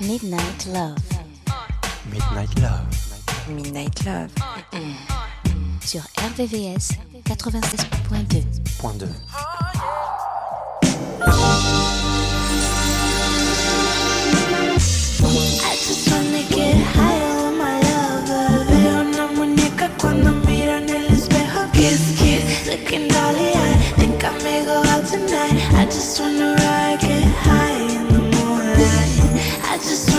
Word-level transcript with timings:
Midnight 0.00 0.66
Love. 0.66 0.96
Midnight 2.10 2.58
Love. 2.58 2.86
Midnight 3.46 4.04
Love. 4.06 4.30
Sur 5.82 6.00
RVVS 6.16 6.88
96.2. 7.24 9.06
Looking 22.66 23.08
dolly, 23.08 23.52
I 23.54 23.65
Go 24.26 24.82
out 24.86 25.06
tonight. 25.06 25.54
I 25.74 25.84
just 25.84 26.18
wanna 26.18 26.56
ride, 26.58 26.98
get 27.00 27.22
high 27.22 27.78
in 27.94 28.08
the 28.08 28.18
moonlight. 28.18 29.20
I 29.62 29.78
just 29.78 30.15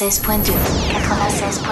96.2. 0.00 0.54
96.2. 0.54 1.69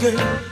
Girl. 0.00 0.49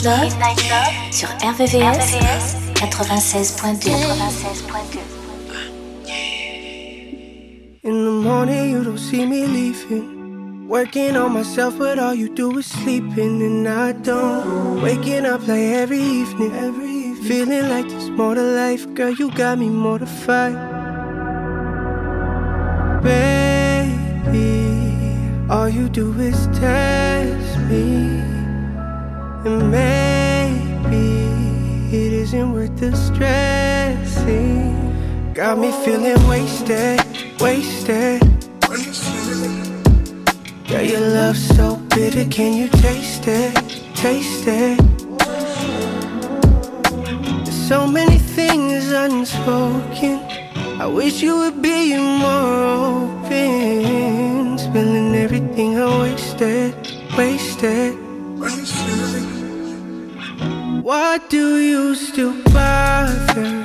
Sur 0.00 0.08
96.2. 0.08 1.20
In 7.82 8.04
the 8.04 8.10
morning, 8.10 8.70
you 8.70 8.82
don't 8.82 8.96
see 8.96 9.26
me 9.26 9.44
leaving. 9.44 10.66
Working 10.68 11.18
on 11.18 11.34
myself, 11.34 11.76
but 11.76 11.98
all 11.98 12.14
you 12.14 12.34
do 12.34 12.56
is 12.56 12.64
sleeping, 12.64 13.42
and 13.42 13.68
I 13.68 13.92
don't. 13.92 14.80
Waking 14.80 15.26
up 15.26 15.46
like 15.46 15.68
every 15.82 16.00
evening, 16.00 16.54
every 16.54 16.88
evening. 16.88 17.24
Feeling 17.24 17.68
like 17.68 17.86
there's 17.86 18.08
more 18.08 18.34
to 18.34 18.42
life, 18.42 18.86
girl, 18.94 19.10
you 19.10 19.30
got 19.32 19.58
me 19.58 19.68
mortified. 19.68 20.56
Baby, 23.02 24.78
all 25.50 25.68
you 25.68 25.90
do 25.90 26.18
is 26.18 26.46
test 26.58 27.58
me. 27.68 28.29
And 29.42 29.70
maybe 29.70 31.06
it 31.96 32.12
isn't 32.12 32.52
worth 32.52 32.76
the 32.78 32.94
stressing. 32.94 34.76
Got 35.32 35.58
me 35.58 35.72
feeling 35.82 36.28
wasted, 36.28 37.00
wasted. 37.40 38.20
Girl, 40.68 40.82
your 40.82 41.00
love 41.00 41.38
so 41.38 41.76
bitter, 41.94 42.26
can 42.26 42.52
you 42.52 42.68
taste 42.68 43.26
it, 43.28 43.54
taste 43.94 44.46
it? 44.46 44.78
There's 47.44 47.68
so 47.68 47.86
many 47.86 48.18
things 48.18 48.92
unspoken. 48.92 50.20
I 50.78 50.84
wish 50.84 51.22
you 51.22 51.38
would 51.38 51.62
be 51.62 51.96
more 51.96 53.24
open. 53.24 54.58
Spilling 54.58 55.14
everything 55.14 55.78
I 55.78 55.86
wasted, 56.00 56.74
wasted. 57.16 57.99
Why 60.90 61.18
do 61.28 61.58
you 61.58 61.94
still 61.94 62.34
bother? 62.52 63.64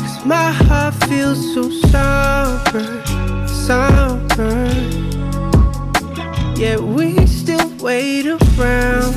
Cause 0.00 0.24
my 0.26 0.50
heart 0.50 0.94
feels 1.04 1.38
so 1.54 1.70
somber, 1.92 2.88
somber. 3.46 4.66
Yet 6.58 6.80
we 6.80 7.24
still 7.28 7.70
wait 7.76 8.26
around 8.26 9.14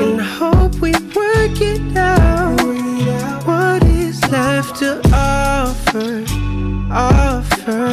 and 0.00 0.22
hope 0.22 0.76
we 0.76 0.92
work 1.14 1.60
it 1.60 1.98
out. 1.98 2.58
What 3.44 3.84
is 3.84 4.22
life 4.32 4.72
to 4.78 5.02
offer? 5.12 6.24
Offer. 6.90 7.92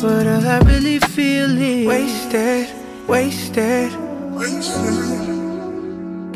But 0.00 0.24
all 0.28 0.46
I 0.46 0.60
really 0.66 1.00
feel 1.00 1.50
is 1.58 1.84
wasted 1.88 2.77
wasted. 3.08 3.90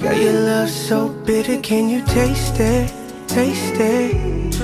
Girl, 0.00 0.16
your 0.16 0.32
love 0.32 0.70
so 0.70 1.08
bitter, 1.26 1.60
can 1.60 1.88
you 1.88 2.02
taste 2.06 2.58
it? 2.58 2.92
Taste 3.28 3.74
it. 3.76 4.54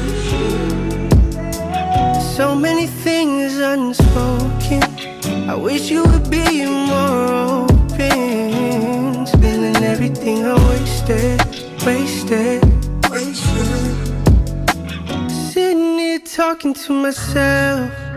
So 2.37 2.55
many 2.55 2.87
things 2.87 3.59
unspoken. 3.59 4.83
I 5.49 5.55
wish 5.55 5.91
you 5.91 6.03
would 6.05 6.31
be 6.31 6.65
more 6.65 7.67
open. 7.67 9.27
Spilling 9.27 9.77
everything 9.77 10.45
I 10.47 10.55
wasted, 10.71 11.41
wasted. 11.85 12.62
Sitting 15.53 15.99
here 15.99 16.21
talking 16.21 16.73
to 16.75 16.93
myself. 16.93 18.08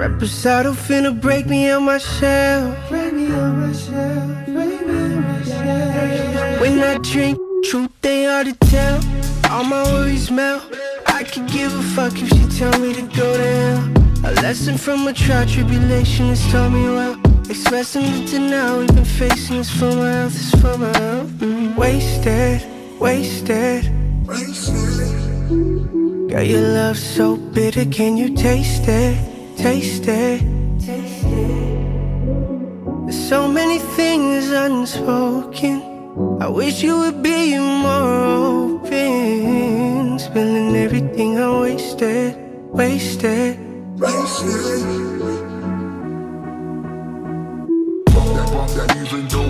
Reposado 0.00 0.74
finna 0.74 1.12
break 1.12 1.46
me 1.46 1.70
on 1.70 1.82
my 1.82 1.98
shell. 1.98 2.74
Break 2.88 3.12
me 3.12 3.30
on 3.34 3.60
my 3.60 3.70
shell. 3.74 4.28
Break 4.46 4.86
me 4.86 4.94
on 4.94 5.20
my 5.20 5.42
shell. 5.42 6.60
When 6.62 6.80
I 6.80 6.96
drink, 7.02 7.38
truth 7.64 7.90
they 8.00 8.24
hard 8.24 8.46
to 8.46 8.54
tell. 8.70 8.98
All 9.50 9.62
my 9.62 9.82
worries 9.92 10.30
melt. 10.30 10.62
I 11.06 11.22
could 11.22 11.46
give 11.48 11.78
a 11.78 11.82
fuck 11.94 12.14
if 12.16 12.30
she 12.30 12.58
tell 12.58 12.80
me 12.80 12.94
to 12.94 13.02
go 13.14 13.36
to 13.36 13.44
hell. 13.44 13.90
A 14.24 14.32
lesson 14.40 14.78
from 14.78 15.06
a 15.06 15.12
trial 15.12 15.46
tribulation 15.46 16.28
has 16.28 16.50
taught 16.50 16.70
me 16.70 16.84
well. 16.84 17.20
Expressing 17.50 18.24
to 18.28 18.38
now, 18.38 18.78
we've 18.78 18.94
been 18.94 19.04
facing 19.04 19.58
this 19.58 19.68
for 19.68 19.94
my 19.94 20.12
health, 20.12 20.32
this 20.32 20.62
for 20.62 20.78
my 20.78 20.96
health. 20.96 21.30
Mm, 21.40 21.76
wasted, 21.76 22.64
wasted. 22.98 23.84
Girl, 26.30 26.42
your 26.42 26.62
love 26.62 26.96
so 26.96 27.36
bitter, 27.36 27.84
can 27.84 28.16
you 28.16 28.34
taste 28.34 28.88
it? 28.88 29.29
Taste 29.60 30.08
it. 30.08 30.40
There's 33.04 33.28
so 33.28 33.46
many 33.46 33.78
things 33.78 34.50
unspoken. 34.50 35.82
I 36.40 36.48
wish 36.48 36.82
you 36.82 36.96
would 37.00 37.22
be 37.22 37.58
more 37.58 38.24
open. 38.80 40.18
Spilling 40.18 40.74
everything 40.76 41.38
I 41.38 41.60
wasted, 41.60 42.36
wasted. 42.72 43.58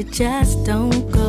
you 0.00 0.06
just 0.06 0.64
don't 0.64 1.10
go 1.12 1.19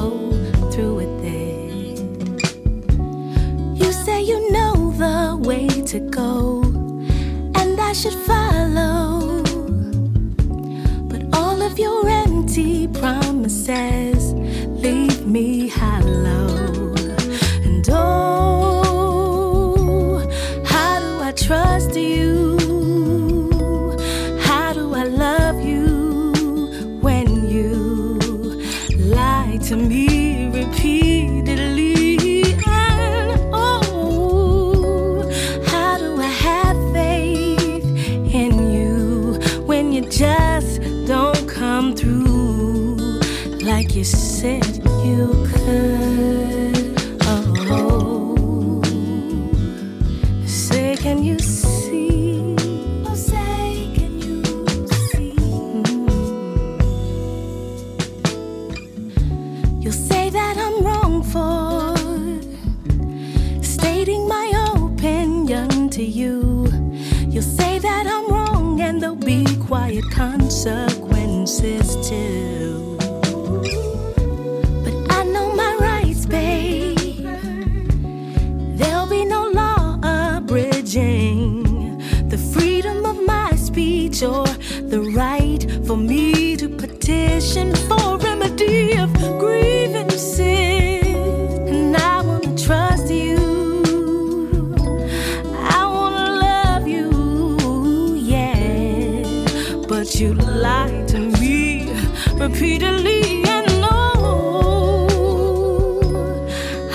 But 99.92 100.16
you 100.22 100.34
lied 100.36 101.10
to 101.10 101.20
me 101.20 101.92
repeatedly 102.36 103.44
and 103.44 103.68
no. 103.82 105.10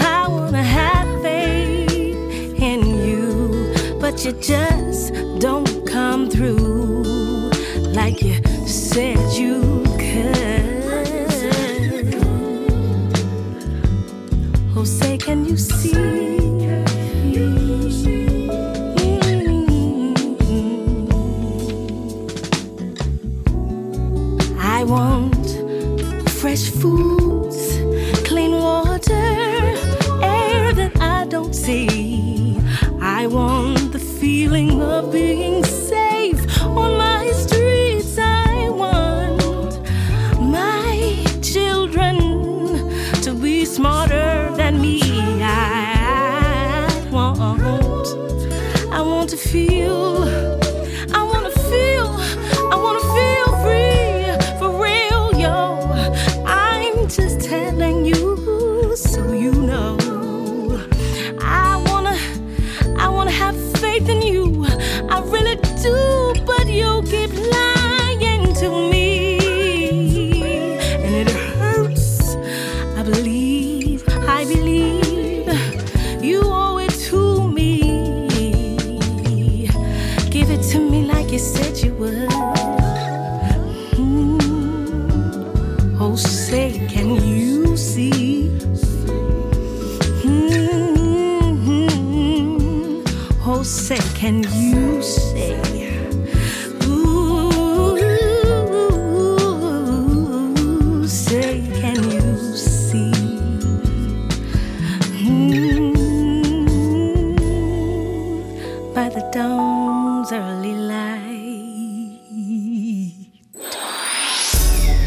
I 0.00 0.26
wanna 0.26 0.62
have 0.62 1.20
faith 1.20 2.58
in 2.58 2.86
you, 3.06 3.74
but 4.00 4.24
you 4.24 4.32
just 4.32 5.12
don't 5.38 5.86
come 5.86 6.30
through 6.30 7.50
like 7.92 8.22
you 8.22 8.40
said 8.66 9.18
you 9.38 9.65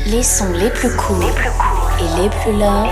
Les 0.05 0.21
sons 0.21 0.51
les 0.53 0.69
plus 0.69 0.95
courts 0.95 1.23
et 1.23 2.21
les 2.21 2.29
plus 2.29 2.51
love, 2.51 2.89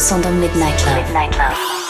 sont 0.00 0.20
dans 0.20 0.30
Midnight 0.30 0.86
Love. 0.86 1.81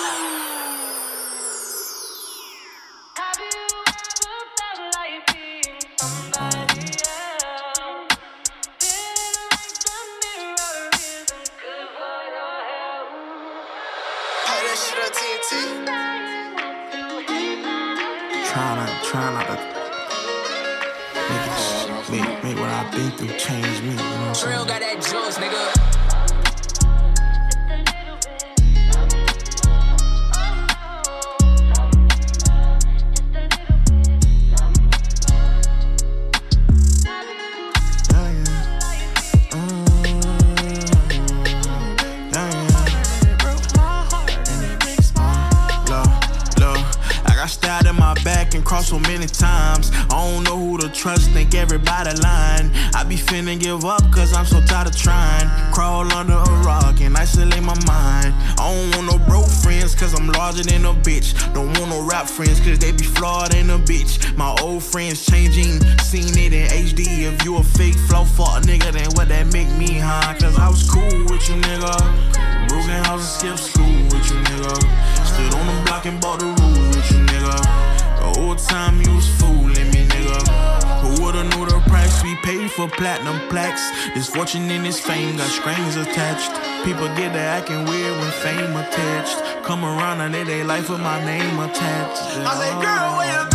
strings 85.53 85.97
attached. 85.97 86.53
People 86.85 87.07
get 87.15 87.33
to 87.33 87.39
acting 87.39 87.85
weird 87.85 88.17
when 88.19 88.31
fame 88.45 88.75
attached. 88.77 89.39
Come 89.65 89.85
around 89.85 90.21
and 90.21 90.35
they 90.35 90.45
they 90.45 90.65
life 90.65 90.89
with 90.89 91.01
my 91.01 91.23
name 91.25 91.59
attached. 91.61 92.23
I 92.51 92.53
say, 92.61 92.73
girl, 92.81 93.19
wait 93.19 93.49
a 93.49 93.52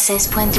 96.2. 0.00 0.56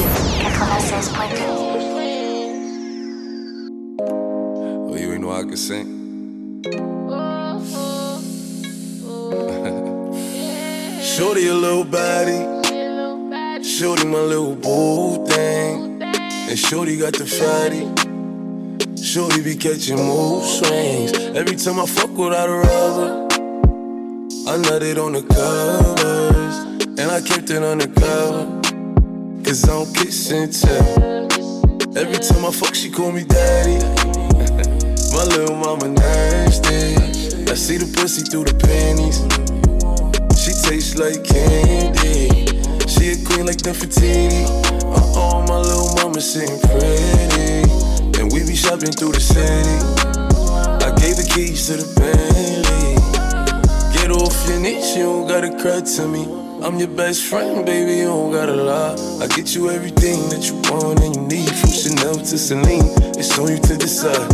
Oh, 4.00 4.96
you 4.96 5.12
ain't 5.12 5.20
know 5.20 5.32
I 5.32 5.42
could 5.42 5.58
sing. 5.58 6.62
Shorty 11.02 11.48
a 11.48 11.54
little 11.54 11.82
body. 11.82 12.38
Shorty 13.64 14.04
my 14.04 14.20
little 14.20 14.54
boo 14.54 15.26
thing. 15.26 16.00
And 16.00 16.56
Shorty 16.56 16.96
got 16.96 17.14
the 17.14 17.26
fatty. 17.26 17.88
Shorty 19.02 19.42
be 19.42 19.56
catching 19.56 19.96
move 19.96 20.44
swings. 20.44 21.12
Every 21.36 21.56
time 21.56 21.80
I 21.80 21.86
fuck 21.86 22.16
without 22.16 22.48
a 22.48 22.58
rubber, 22.58 23.26
I 24.46 24.56
nutted 24.56 25.04
on 25.04 25.14
the 25.14 25.22
covers. 25.22 26.56
And 26.96 27.10
I 27.10 27.20
kept 27.20 27.50
it 27.50 27.64
undercover. 27.64 28.61
Cause 29.52 29.68
I 29.68 29.72
don't 29.72 29.94
kiss 29.94 30.30
and 30.30 30.50
tell. 30.50 31.28
Every 31.94 32.16
time 32.16 32.46
I 32.46 32.50
fuck, 32.50 32.74
she 32.74 32.88
call 32.88 33.12
me 33.12 33.22
daddy. 33.22 33.84
My 35.12 35.24
little 35.24 35.56
mama 35.56 35.88
nasty. 35.88 36.96
I 37.52 37.54
see 37.54 37.76
the 37.76 37.84
pussy 37.94 38.22
through 38.22 38.44
the 38.44 38.56
panties. 38.56 39.20
She 40.40 40.56
tastes 40.56 40.96
like 40.96 41.22
candy. 41.22 42.48
She 42.88 43.12
a 43.12 43.16
queen 43.28 43.44
like 43.44 43.60
the 43.60 43.76
Fatini. 43.76 44.48
Uh 44.88 45.20
oh, 45.20 45.44
my 45.46 45.58
little 45.58 45.92
mama 45.96 46.22
sitting 46.22 46.58
pretty. 46.60 47.68
And 48.18 48.32
we 48.32 48.46
be 48.46 48.56
shopping 48.56 48.92
through 48.92 49.12
the 49.12 49.20
city. 49.20 49.76
I 50.80 50.96
gave 50.96 51.16
the 51.20 51.28
keys 51.28 51.66
to 51.66 51.76
the 51.76 51.84
Bentley. 52.00 52.96
Get 53.92 54.10
off 54.16 54.48
your 54.48 54.60
knees, 54.60 54.96
you 54.96 55.02
don't 55.02 55.28
gotta 55.28 55.50
cry 55.60 55.82
to 55.82 56.08
me. 56.08 56.41
I'm 56.64 56.78
your 56.78 56.94
best 56.94 57.24
friend, 57.24 57.66
baby, 57.66 57.98
you 57.98 58.04
don't 58.04 58.30
gotta 58.30 58.54
lie. 58.54 58.94
I 59.20 59.26
get 59.26 59.52
you 59.52 59.68
everything 59.68 60.28
that 60.30 60.46
you 60.46 60.54
want 60.70 61.00
and 61.02 61.16
you 61.16 61.22
need. 61.22 61.50
From 61.50 61.70
Chanel 61.70 62.14
to 62.14 62.38
Celine, 62.38 62.86
it's 63.18 63.36
on 63.36 63.50
you 63.50 63.58
to 63.58 63.76
decide. 63.76 64.30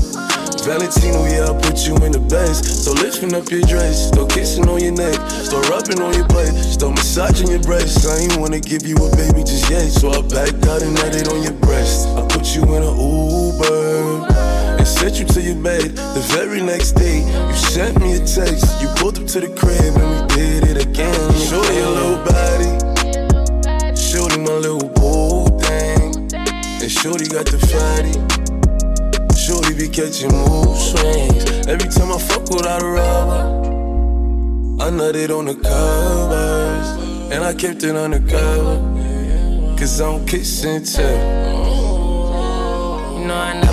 Valentino, 0.61 1.25
yeah, 1.25 1.49
I 1.49 1.57
put 1.57 1.89
you 1.89 1.97
in 2.05 2.13
the 2.13 2.21
best. 2.29 2.85
So 2.85 2.93
lifting 2.93 3.33
up 3.33 3.49
your 3.51 3.63
dress, 3.63 4.09
start 4.09 4.29
kissing 4.29 4.69
on 4.69 4.85
your 4.85 4.93
neck, 4.93 5.17
start 5.41 5.71
rubbing 5.71 6.03
on 6.03 6.13
your 6.13 6.29
butt, 6.29 6.53
start 6.53 6.97
massaging 6.97 7.49
your 7.49 7.63
breasts. 7.65 8.05
I 8.07 8.21
ain't 8.21 8.37
wanna 8.37 8.61
give 8.61 8.85
you 8.85 8.97
a 8.97 9.09
baby 9.17 9.41
just 9.41 9.71
yet, 9.71 9.89
so 9.89 10.13
I 10.13 10.21
backed 10.21 10.69
out 10.69 10.83
and 10.83 10.99
had 10.99 11.15
it 11.17 11.33
on 11.33 11.43
your 11.43 11.57
breast. 11.65 12.09
I 12.13 12.29
put 12.29 12.45
you 12.55 12.61
in 12.77 12.83
an 12.85 12.93
Uber 12.93 14.58
sent 14.89 15.19
you 15.21 15.27
to 15.27 15.41
your 15.43 15.63
bed. 15.63 15.95
The 15.97 16.25
very 16.33 16.63
next 16.63 16.93
day, 16.93 17.21
you 17.21 17.55
sent 17.55 18.01
me 18.01 18.15
a 18.15 18.19
text. 18.19 18.81
You 18.81 18.89
pulled 18.97 19.19
up 19.19 19.27
to 19.27 19.41
the 19.41 19.49
crib 19.49 19.95
and 20.01 20.09
we 20.11 20.19
did 20.35 20.65
it 20.65 20.87
again. 20.87 21.15
Shorty 21.49 21.75
your 21.77 21.93
little 21.99 22.21
body, 22.25 22.71
shorty 23.95 24.39
my 24.41 24.57
little 24.57 24.89
boo 24.99 25.47
thing, 25.61 26.17
and 26.35 26.91
shorty 26.91 27.27
got 27.29 27.47
the 27.47 27.59
fatty. 27.71 28.17
Shorty 29.37 29.75
be 29.77 29.89
catching 29.89 30.33
mood 30.33 30.77
swings. 30.77 31.45
Every 31.69 31.89
time 31.89 32.11
I 32.13 32.19
fuck 32.19 32.49
without 32.51 32.83
a 32.83 32.87
rubber, 32.87 33.41
I 34.81 34.91
nutted 34.91 35.31
on 35.37 35.45
the 35.47 35.55
covers. 35.55 36.89
And 37.31 37.45
I 37.45 37.53
kept 37.53 37.83
it 37.83 37.95
undercover. 37.95 38.79
Cause 39.79 40.01
I 40.01 40.05
don't 40.11 40.27
kiss 40.27 40.65
and 40.65 40.85
tell. 40.85 41.13
You 43.19 43.27
know 43.27 43.35
I 43.35 43.53
never 43.61 43.68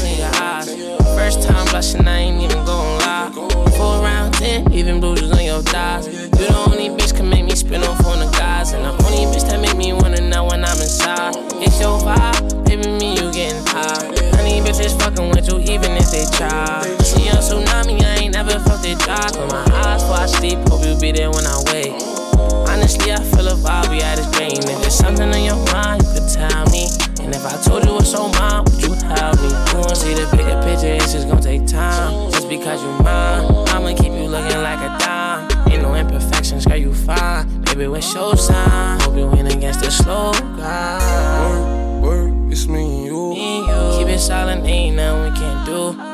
looked 0.00 0.18
your 0.18 0.30
eyes. 0.42 0.68
First 1.16 1.42
time 1.42 1.66
blushing, 1.68 2.06
I 2.06 2.18
ain't 2.18 2.42
even 2.42 2.64
gon' 2.64 2.98
lie. 3.00 3.30
Four 3.76 4.02
round 4.02 4.34
ten, 4.34 4.72
even 4.72 5.00
bruises 5.00 5.30
on 5.32 5.44
your 5.44 5.62
thighs. 5.62 6.06
You 6.06 6.28
the 6.28 6.64
only 6.66 6.88
bitch 6.90 7.16
can 7.16 7.28
make 7.28 7.44
me 7.44 7.54
spin 7.54 7.82
off 7.82 8.04
on 8.06 8.20
the 8.20 8.30
guys, 8.38 8.72
and 8.72 8.84
the 8.84 8.90
only 9.04 9.26
bitch 9.34 9.48
that 9.48 9.60
make 9.60 9.76
me 9.76 9.92
wanna 9.92 10.20
know 10.20 10.44
when 10.44 10.64
I'm 10.64 10.78
inside. 10.78 11.34
It's 11.62 11.80
your 11.80 11.98
vibe, 12.00 12.66
baby, 12.66 12.88
me 12.98 13.14
you 13.18 13.32
getting 13.32 13.64
high. 13.66 14.06
Honey 14.36 14.60
bitches 14.60 14.98
fucking 15.00 15.30
with 15.30 15.48
you 15.48 15.58
even 15.60 15.92
if 15.96 16.10
they 16.10 16.24
try. 16.36 16.82
See 17.02 17.28
a 17.28 17.38
tsunami, 17.42 18.02
I 18.02 18.22
ain't 18.22 18.34
never 18.34 18.58
felt 18.60 18.84
it 18.84 18.98
dry. 19.00 19.28
Close 19.32 19.50
my 19.50 19.64
eyes 19.82 20.02
before 20.02 20.16
I 20.16 20.26
sleep, 20.26 20.58
hope 20.68 20.84
you 20.84 20.98
be 21.00 21.12
there 21.12 21.30
when 21.30 21.46
I 21.46 21.58
wake. 21.72 21.94
Honestly, 22.70 23.12
I 23.12 23.22
feel 23.34 23.48
a 23.48 23.54
vibe, 23.54 23.90
we 23.90 24.00
had 24.00 24.18
this 24.18 24.30
dream. 24.32 24.52
If 24.52 24.80
there's 24.80 24.94
something 24.94 25.28
on 25.28 25.42
your 25.42 25.58
mind, 25.72 26.02
you 26.02 26.20
could 26.20 26.28
tell 26.30 26.66
me. 26.70 26.86
And 27.28 27.36
if 27.36 27.44
I 27.44 27.60
told 27.60 27.84
you 27.84 27.92
what's 27.92 28.14
on 28.14 28.32
mine, 28.32 28.64
would 28.64 28.82
you 28.82 28.94
help 28.94 29.36
me? 29.42 29.48
You 29.48 29.80
won't 29.80 29.98
see 29.98 30.14
the 30.14 30.26
bigger 30.34 30.58
picture, 30.62 30.94
it's 30.94 31.12
just 31.12 31.28
gonna 31.28 31.42
take 31.42 31.66
time. 31.66 32.30
Just 32.30 32.48
because 32.48 32.82
you're 32.82 33.02
mine, 33.02 33.44
I'ma 33.68 33.94
keep 33.94 34.14
you 34.14 34.28
looking 34.28 34.62
like 34.62 34.80
a 34.80 34.96
dime. 34.98 35.70
Ain't 35.70 35.82
no 35.82 35.94
imperfections, 35.94 36.64
girl, 36.64 36.78
you 36.78 36.94
fine. 36.94 37.46
Baby, 37.64 37.88
what's 37.88 38.14
your 38.14 38.34
sign? 38.34 38.98
Hope 39.00 39.14
you 39.14 39.26
win 39.26 39.46
against 39.46 39.80
the 39.80 39.90
slow 39.90 40.32
guy. 40.56 42.00
Work, 42.02 42.32
work, 42.32 42.50
it's 42.50 42.66
me 42.66 42.96
and 42.96 43.04
you. 43.04 43.34
Me 43.34 43.58
and 43.58 43.92
you. 43.92 43.98
Keep 43.98 44.08
it 44.08 44.20
silent, 44.20 44.64
ain't 44.64 44.96
nothing 44.96 45.30
we 45.30 45.38
can't 45.38 45.66
do. 45.66 46.07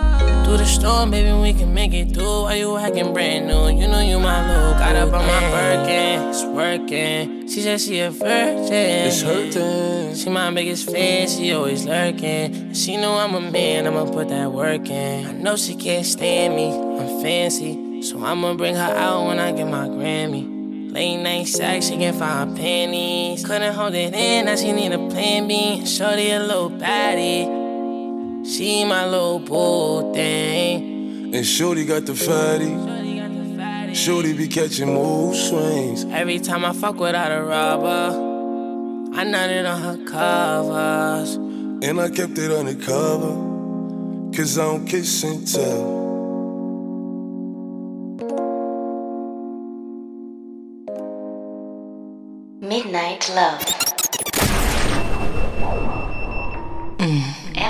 Through 0.55 0.67
the 0.67 0.71
storm, 0.71 1.11
baby, 1.11 1.33
we 1.33 1.53
can 1.53 1.75
make 1.75 1.93
it 1.93 2.15
through. 2.15 2.43
Why 2.43 2.55
you 2.55 2.77
acting 2.77 3.13
brand 3.13 3.49
new? 3.49 3.77
You 3.77 3.89
know 3.89 3.99
you 3.99 4.21
my 4.21 4.47
little. 4.47 4.75
Got 4.75 4.95
up 4.95 5.13
on 5.13 5.27
my 5.27 5.41
Birkin, 5.51 6.29
it's 6.29 6.45
working. 6.45 7.49
She 7.49 7.61
said 7.61 7.81
she 7.81 7.99
a 7.99 8.13
virgin. 8.13 8.73
It's 8.73 9.21
hurting. 9.21 10.15
She 10.15 10.31
my 10.31 10.53
biggest 10.53 10.89
fan, 10.89 11.27
she 11.27 11.53
always 11.53 11.85
lurking. 11.85 12.73
She 12.73 12.97
know 12.97 13.15
I'm 13.15 13.35
a 13.35 13.41
man, 13.41 13.89
I'ma 13.89 14.05
put 14.05 14.29
that 14.29 14.53
work 14.53 14.89
in. 14.89 15.27
I 15.27 15.33
know 15.33 15.57
she 15.57 15.75
can't 15.75 16.07
stand 16.07 16.55
me, 16.55 16.71
I'm 16.71 17.21
fancy. 17.21 18.03
So 18.03 18.25
I'ma 18.25 18.55
bring 18.55 18.77
her 18.77 18.95
out 18.95 19.27
when 19.27 19.41
I 19.41 19.51
get 19.51 19.67
my 19.67 19.89
Grammy. 19.89 20.93
Late 20.93 21.17
night 21.17 21.49
sex, 21.49 21.89
she 21.89 21.97
can 21.97 22.15
find 22.15 22.57
panties. 22.57 23.45
Couldn't 23.45 23.75
hold 23.75 23.95
it 23.95 24.15
in, 24.15 24.45
now 24.45 24.55
she 24.55 24.71
need 24.71 24.93
a 24.93 24.99
plan 25.09 25.49
B. 25.49 25.85
Shorty 25.85 26.31
a 26.31 26.39
little 26.39 26.71
baddie. 26.71 27.64
She 28.47 28.85
my 28.85 29.07
little 29.07 29.39
boo 29.39 30.13
thing. 30.13 31.35
And 31.35 31.47
Shorty 31.47 31.87
got 31.87 32.05
the 32.05 32.15
fatty. 32.15 32.75
Shorty 33.95 34.35
be 34.35 34.49
catching 34.49 34.93
mood 34.93 35.35
swings. 35.35 36.05
Every 36.05 36.39
time 36.39 36.63
I 36.65 36.75
fuck 36.75 37.01
without 37.01 37.33
a 37.33 37.43
rubber, 37.43 38.11
I 39.15 39.25
nutted 39.25 39.67
on 39.67 39.81
her 39.81 40.05
covers. 40.05 41.37
And 41.37 41.99
I 41.99 42.11
kept 42.11 42.37
it 42.37 42.53
undercover. 42.53 43.33
Cause 44.37 44.59
I 44.59 44.65
don't 44.65 44.85
kiss 44.85 45.23
and 45.25 45.47
tell. 45.47 46.03
Midnight 52.61 53.31
Love. 53.35 53.94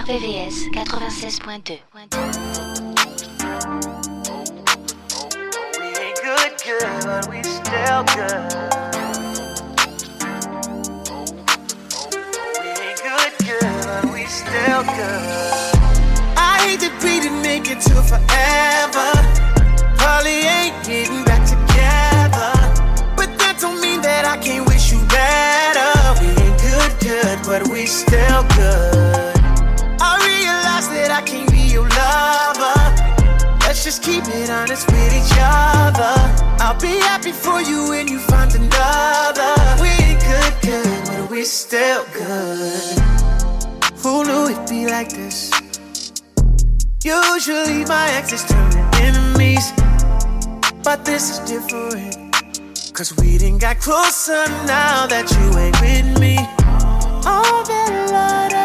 RVVS 0.05 0.69
96.2. 0.75 1.81
We 5.81 5.87
ain't 5.97 6.21
good, 6.21 6.53
good, 6.63 7.05
but 7.07 7.27
we 7.31 7.43
still 7.43 8.05
good. 8.13 8.53
We 12.61 12.69
ain't 12.85 13.01
good, 13.01 13.33
good, 13.49 13.85
but 13.87 14.05
we 14.13 14.27
still 14.27 14.85
good. 14.85 15.25
I 16.37 16.61
hate 16.67 16.81
that 16.81 17.01
we 17.03 17.21
didn't 17.21 17.41
make 17.41 17.71
it 17.71 17.81
to 17.89 17.95
forever. 18.05 19.09
Probably 19.97 20.45
ain't 20.45 20.85
getting 20.85 21.25
back 21.25 21.49
together. 21.49 22.53
But 23.17 23.39
that 23.39 23.57
don't 23.59 23.81
mean 23.81 24.03
that 24.03 24.27
I 24.27 24.37
can't 24.37 24.67
wish 24.69 24.93
you 24.93 24.99
better. 25.09 26.21
We 26.21 26.29
ain't 26.45 26.61
good, 26.61 26.93
good, 27.01 27.39
but 27.47 27.69
we 27.73 27.87
still 27.87 28.43
good. 28.55 29.34
Realize 30.85 31.09
that 31.09 31.11
I 31.11 31.23
can't 31.23 31.51
be 31.51 31.73
your 31.73 31.89
lover. 31.89 33.59
Let's 33.61 33.85
just 33.85 34.03
keep 34.03 34.25
it 34.27 34.51
honest 34.51 34.87
with 34.91 35.13
each 35.15 35.37
other. 35.41 36.15
I'll 36.61 36.79
be 36.81 36.99
happy 37.01 37.33
for 37.33 37.61
you 37.61 37.89
when 37.89 38.09
you 38.09 38.19
find 38.19 38.55
another. 38.55 39.55
We 39.81 39.89
ain't 39.89 40.21
good, 40.21 40.55
good, 40.63 41.05
but 41.07 41.31
we 41.31 41.45
still 41.45 42.05
good. 42.13 42.99
Who 44.03 44.25
knew 44.25 44.49
it'd 44.49 44.69
be 44.69 44.87
like 44.87 45.11
this? 45.11 45.51
Usually 47.03 47.85
my 47.85 48.09
exes 48.13 48.45
turn 48.45 48.71
to 48.73 48.85
enemies, 49.03 49.73
but 50.83 51.05
this 51.05 51.31
is 51.31 51.39
different. 51.51 52.17
Cause 52.93 53.15
we 53.17 53.39
didn't 53.39 53.59
got 53.59 53.79
closer 53.81 54.47
now 54.67 55.07
that 55.07 55.27
you 55.35 55.59
ain't 55.59 55.81
with 55.81 56.21
me. 56.21 56.37
Oh, 57.27 57.43
All 57.43 57.65
that 57.65 58.11
love 58.13 58.64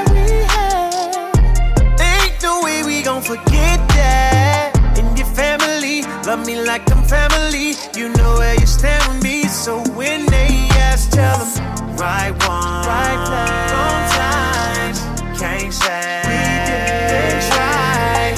forget 3.30 3.78
that. 3.94 4.74
And 4.98 5.16
your 5.16 5.28
family, 5.38 6.02
love 6.26 6.48
me 6.48 6.60
like 6.66 6.82
I'm 6.90 7.04
family. 7.06 7.78
You 7.94 8.10
know 8.18 8.42
where 8.42 8.56
you 8.60 8.66
stand 8.66 9.06
with 9.06 9.22
me, 9.22 9.44
so 9.44 9.78
when 9.94 10.26
they 10.34 10.50
ask, 10.90 11.12
tell 11.12 11.38
them 11.38 11.96
right 11.96 12.34
one, 12.50 12.82
right 12.90 13.22
time, 13.30 13.70
wrong 13.70 14.02
time. 14.18 14.94
Can't 15.38 15.72
say 15.72 16.26
we 16.26 16.42
didn't 16.74 17.46
try. 17.54 18.34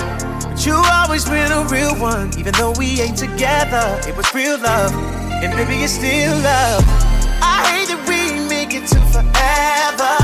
But 0.51 0.59
you 0.65 0.75
always 0.75 1.23
been 1.23 1.53
a 1.53 1.63
real 1.71 1.95
one, 1.95 2.37
even 2.37 2.51
though 2.59 2.73
we 2.77 2.99
ain't 2.99 3.17
together. 3.17 3.87
It 4.05 4.17
was 4.17 4.27
real 4.35 4.59
love, 4.59 4.91
and 5.39 5.55
baby, 5.55 5.83
it's 5.87 5.93
still 5.93 6.35
love. 6.43 6.83
I 7.39 7.63
hate 7.71 7.87
that 7.87 8.01
we 8.11 8.19
make 8.51 8.75
it 8.75 8.87
to 8.91 8.99
forever. 9.15 10.20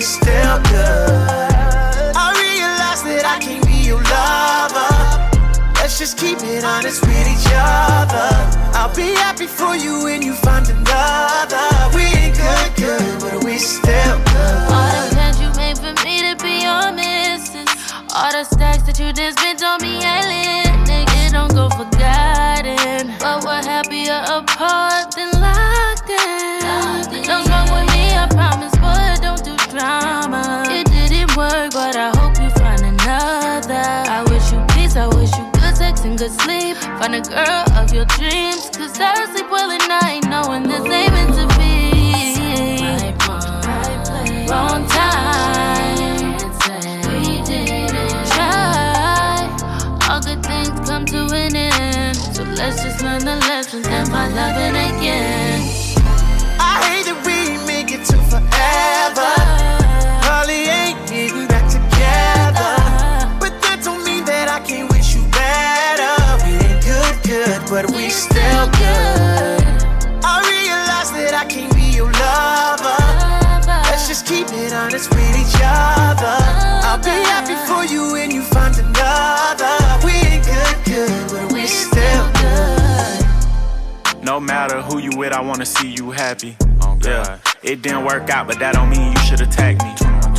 We 0.00 0.04
still 0.04 0.56
good. 0.72 2.16
I 2.16 2.32
realize 2.40 3.04
that 3.04 3.28
I 3.28 3.36
can't 3.36 3.60
be 3.68 3.84
your 3.84 4.00
lover. 4.00 4.96
Let's 5.76 5.98
just 5.98 6.16
keep 6.16 6.40
it 6.40 6.64
honest 6.64 7.04
with 7.04 7.26
each 7.28 7.52
other. 7.52 8.32
I'll 8.72 8.94
be 8.96 9.12
happy 9.20 9.46
for 9.46 9.76
you 9.76 10.04
when 10.04 10.22
you 10.22 10.32
find 10.32 10.64
another. 10.72 11.68
We 11.92 12.08
ain't 12.16 12.32
good, 12.32 12.70
good, 12.80 13.20
but 13.20 13.44
we 13.44 13.58
still 13.58 14.16
good. 14.32 14.72
All 14.72 14.88
the 14.88 15.04
plans 15.12 15.36
you 15.36 15.52
made 15.60 15.76
for 15.76 15.92
me 16.00 16.24
to 16.24 16.32
be 16.40 16.64
your 16.64 16.96
missus. 16.96 17.68
All 18.16 18.32
the 18.32 18.44
stacks 18.48 18.84
that 18.88 18.96
you 18.96 19.12
just 19.12 19.36
spent 19.36 19.60
on 19.62 19.84
me 19.84 20.00
girl 37.30 37.64
of 37.78 37.92
your 37.94 38.04
dreams. 38.06 38.70
Cause 38.70 38.98
I 38.98 39.14
sleep 39.30 39.48
well 39.50 39.70
at 39.70 39.86
night 39.88 40.22
knowing 40.28 40.64
this 40.64 40.84
ain't 40.84 41.12
meant 41.14 41.34
to 41.38 41.46
be. 41.58 41.70
Wrong 44.50 44.82
time. 44.88 46.34
We 47.06 47.42
didn't 47.46 48.26
try. 48.34 49.46
All 50.10 50.20
good 50.20 50.42
things 50.44 50.88
come 50.88 51.04
to 51.06 51.20
an 51.32 51.54
end. 51.54 52.16
So 52.16 52.42
let's 52.42 52.82
just 52.82 53.00
learn 53.02 53.24
the 53.24 53.36
lessons 53.48 53.86
and 53.86 54.08
find 54.08 54.34
loving 54.34 54.74
again. 54.74 55.60
I 56.58 56.82
hate 56.84 57.06
that 57.06 57.20
we 57.24 57.64
make 57.66 57.92
it 57.92 58.04
to 58.06 58.16
forever. 58.30 59.49
No 84.30 84.38
matter 84.38 84.80
who 84.80 84.98
you 84.98 85.10
with, 85.16 85.32
I 85.32 85.40
wanna 85.40 85.66
see 85.66 85.90
you 85.90 86.12
happy. 86.12 86.56
yeah, 87.02 87.38
it 87.64 87.82
didn't 87.82 88.04
work 88.04 88.30
out, 88.30 88.46
but 88.46 88.60
that 88.60 88.74
don't 88.74 88.88
mean 88.88 89.10
you 89.10 89.18
should 89.18 89.40
attack 89.40 89.82
me. 89.82 89.92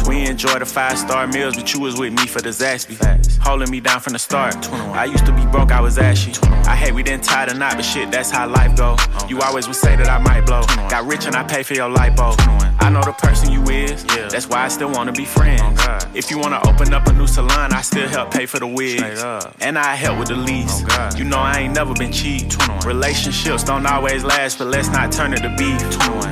We 0.08 0.26
enjoy 0.28 0.60
the 0.60 0.66
five 0.66 0.98
star 0.98 1.28
meals, 1.28 1.58
but 1.58 1.74
you 1.74 1.82
was 1.82 2.00
with 2.00 2.14
me 2.14 2.26
for 2.26 2.40
the 2.40 2.52
Zaxby. 2.52 2.96
Holding 3.40 3.70
me 3.70 3.82
down 3.82 4.00
from 4.00 4.14
the 4.14 4.20
start. 4.20 4.56
I 4.96 5.04
used 5.04 5.26
to 5.26 5.34
be 5.34 5.46
broke, 5.48 5.74
I 5.74 5.82
was 5.82 5.98
ashy. 5.98 6.32
I 6.66 6.74
hate 6.74 6.94
we 6.94 7.04
didn't 7.04 7.26
tie 7.26 7.46
the 7.48 7.54
knot, 7.54 7.76
but 7.76 7.84
shit, 7.84 8.10
that's 8.12 8.32
how 8.32 8.48
life 8.48 8.78
go. 8.78 8.96
You 9.28 9.42
always 9.42 9.68
would 9.68 9.76
say 9.76 9.98
that 9.98 10.08
I 10.08 10.20
might 10.20 10.46
blow. 10.46 10.62
Got 10.90 11.06
rich 11.06 11.26
and 11.26 11.36
I 11.36 11.44
pay 11.44 11.62
for 11.62 11.74
your 11.74 11.90
lipo. 11.90 12.32
I 12.82 12.90
know 12.90 13.02
the 13.02 13.14
person 13.14 13.52
you 13.52 13.62
is, 13.70 14.04
Yeah. 14.16 14.28
that's 14.30 14.48
why 14.50 14.64
I 14.66 14.68
still 14.68 14.90
wanna 14.90 15.12
be 15.12 15.26
friends. 15.26 15.80
If 16.14 16.30
you 16.32 16.38
wanna 16.40 16.60
open 16.68 16.94
up 16.94 17.08
a 17.08 17.14
new 17.14 17.28
salon, 17.28 17.74
I 17.74 17.82
still 17.82 18.08
help 18.10 18.32
pay 18.32 18.46
for 18.46 18.60
the 18.60 18.68
wigs. 18.68 19.24
And 19.62 19.78
I 19.78 19.96
help 19.96 20.20
with 20.20 20.28
the 20.30 20.36
lease. 20.36 20.84
You 21.16 21.24
know 21.26 21.38
I 21.40 21.60
ain't 21.60 21.76
never 21.76 21.94
been 21.94 22.12
cheap. 22.12 22.52
Relationships 22.86 23.64
don't 23.64 23.86
always 23.86 24.24
last, 24.24 24.58
but 24.58 24.68
let's 24.68 24.90
not 24.90 25.12
turn 25.12 25.34
it 25.34 25.42
to 25.44 25.50
beef. 25.58 25.82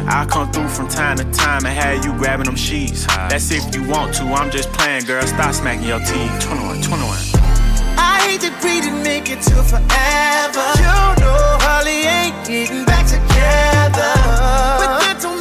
I'll 0.07 0.25
come 0.25 0.51
through 0.51 0.69
from 0.69 0.88
time 0.88 1.17
to 1.17 1.25
time 1.25 1.65
and 1.65 1.75
have 1.77 2.03
you 2.03 2.13
grabbing 2.13 2.45
them 2.45 2.55
sheets. 2.55 3.05
That's 3.29 3.51
if 3.51 3.63
you 3.75 3.83
want 3.88 4.13
to, 4.15 4.23
I'm 4.23 4.49
just 4.49 4.71
playing, 4.73 5.05
girl. 5.05 5.25
Stop 5.27 5.53
smacking 5.53 5.88
your 5.88 5.99
teeth. 5.99 6.39
21, 6.41 6.81
21. 6.81 7.17
I 7.97 8.21
hate 8.25 8.41
that 8.41 8.55
we 8.63 8.81
didn't 8.81 9.03
make 9.03 9.29
it 9.29 9.41
to 9.43 9.55
forever. 9.63 10.65
You 10.81 11.21
know, 11.21 11.57
Holly 11.63 12.01
ain't 12.17 12.35
getting 12.47 12.85
back 12.85 13.05
together. 13.05 14.12
But 14.79 14.99
that 15.03 15.17
don't 15.21 15.38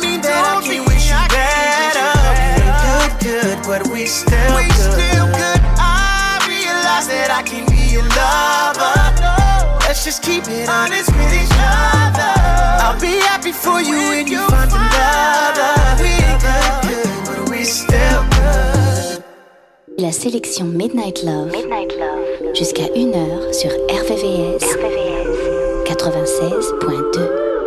still 4.08 4.56
we 4.56 4.64
good. 4.64 4.74
still 4.74 5.26
good. 5.26 5.60
I 5.76 6.40
realize 6.48 7.06
that 7.08 7.30
I 7.30 7.42
can 7.42 7.66
be 7.68 7.92
your 7.92 8.06
lover. 8.16 8.96
Let's 9.86 10.04
just 10.04 10.22
keep 10.22 10.44
it 10.48 10.68
honest 10.68 11.10
with 11.12 11.32
each 11.32 11.56
other. 11.60 12.32
I'll 12.82 13.00
be 13.00 13.20
happy 13.28 13.52
for 13.52 13.80
you 13.80 13.98
when 14.10 14.26
you 14.26 14.40
find 14.48 14.70
another. 14.72 16.02
We 16.02 16.08
ain't 16.08 16.40
good, 16.40 16.88
good, 16.88 17.24
but 17.26 17.50
we 17.50 17.64
still 17.64 18.22
good. 18.36 19.22
La 19.98 20.12
sélection 20.12 20.64
Midnight 20.66 21.22
Love, 21.24 21.52
jusqu'à 22.54 22.86
1h 22.94 23.52
sur 23.52 23.70
RVVS, 23.90 24.64
96.2. 25.86 27.57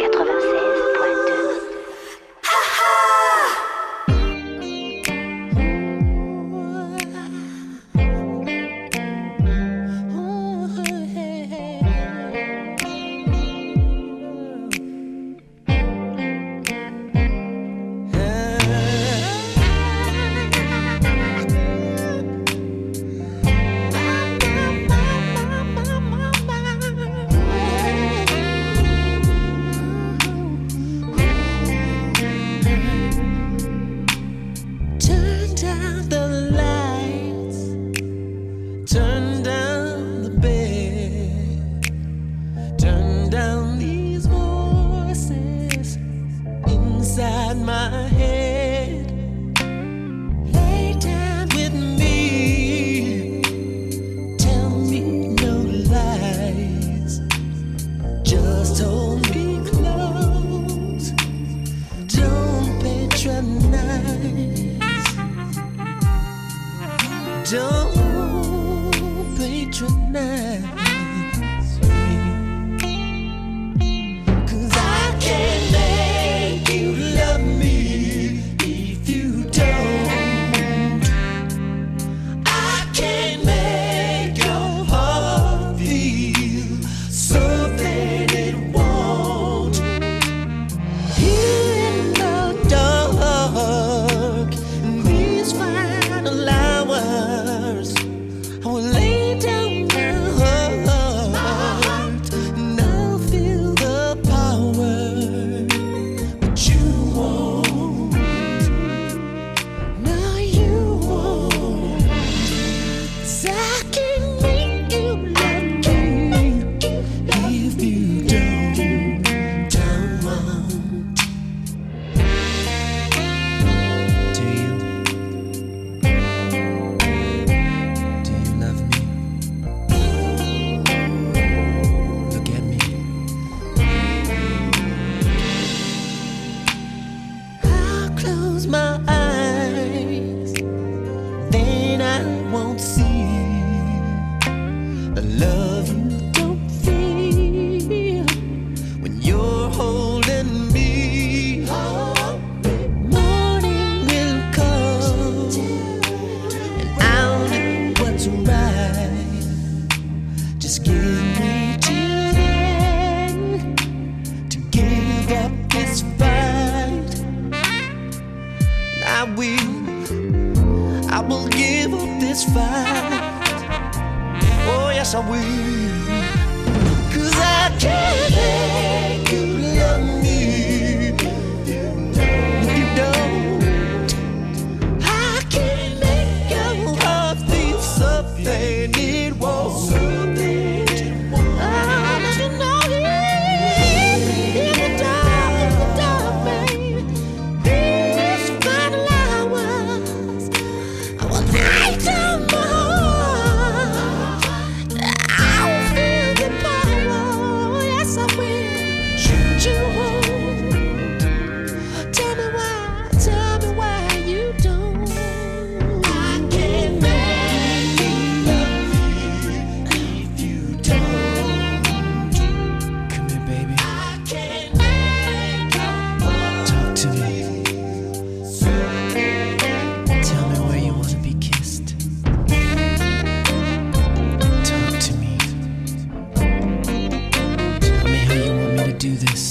this. 239.22 239.51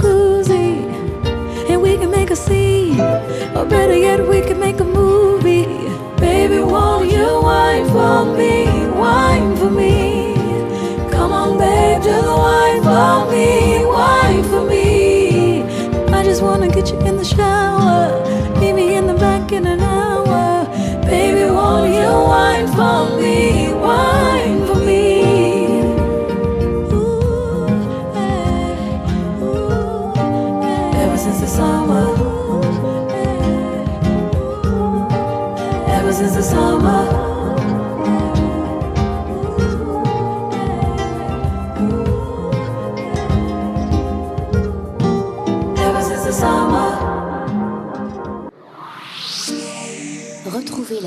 jacuzzi. 0.00 0.88
And 1.68 1.82
we 1.82 1.96
can 1.96 2.10
make 2.10 2.30
a 2.30 2.36
scene, 2.36 3.00
or 3.56 3.64
better 3.64 3.96
yet, 3.96 4.26
we 4.26 4.40
can 4.40 4.58
make 4.58 4.80
a 4.80 4.84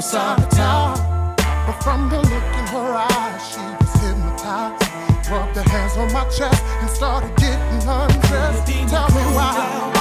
was 0.00 0.10
summertime. 0.10 1.36
But 1.36 1.82
from 1.82 2.08
the 2.08 2.20
look 2.20 2.32
in 2.32 2.66
her 2.68 2.92
eyes, 2.94 3.52
she 3.52 3.60
was 3.60 3.92
hypnotized. 4.00 5.30
Rubbed 5.30 5.56
her 5.56 5.62
hands 5.70 5.96
on 5.98 6.12
my 6.12 6.24
chest 6.30 6.62
and 6.80 6.90
started 6.90 7.36
getting 7.36 7.86
undressed. 7.86 8.66
Tell 8.88 9.08
me 9.10 9.22
why. 9.36 9.99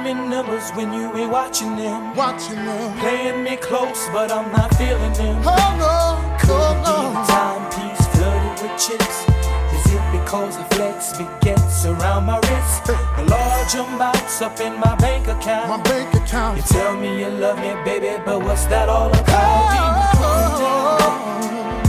Calling 0.00 0.16
me 0.16 0.28
numbers 0.30 0.70
when 0.70 0.92
you 0.94 1.14
ain't 1.14 1.30
watching 1.30 1.76
them. 1.76 2.14
Watching 2.16 2.56
them. 2.56 2.98
Playing 3.00 3.44
me 3.44 3.56
close, 3.56 4.08
but 4.12 4.32
I'm 4.32 4.50
not 4.50 4.74
feeling 4.76 5.12
them. 5.12 5.42
Oh 5.44 5.76
no, 5.76 6.38
Could 6.40 6.50
oh, 6.50 6.72
no. 6.84 6.96
be 7.10 7.26
timepiece 7.28 8.06
flooded 8.16 8.62
with 8.62 8.80
chips. 8.80 9.18
Is 9.76 9.92
it 9.92 10.04
because 10.12 10.56
the 10.56 10.64
flex 10.74 11.18
begets 11.18 11.84
around 11.84 12.24
my 12.24 12.38
wrist? 12.38 12.84
The 12.86 13.24
large 13.28 13.74
amounts 13.74 14.40
up 14.40 14.58
in 14.60 14.78
my 14.80 14.94
bank 14.96 15.28
account. 15.28 15.68
My 15.68 15.82
bank 15.82 16.14
account. 16.14 16.56
You 16.56 16.62
tell 16.62 16.96
me 16.96 17.20
you 17.20 17.28
love 17.28 17.58
me, 17.58 17.74
baby, 17.84 18.22
but 18.24 18.42
what's 18.42 18.64
that 18.66 18.88
all 18.88 19.10
about? 19.10 19.28
Oh, 19.28 20.16
oh, 20.16 20.22
oh, 20.22 20.98
oh. 21.02 21.79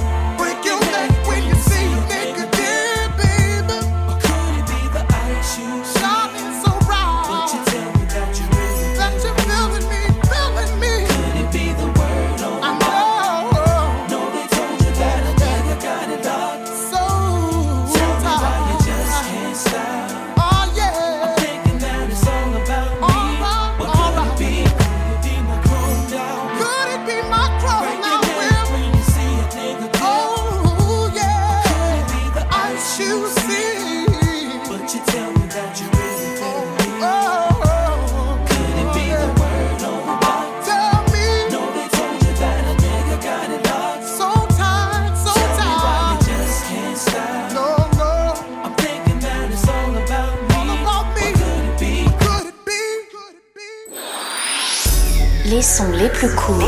Les 55.61 55.99
les 55.99 56.09
plus 56.09 56.33
courts, 56.33 56.59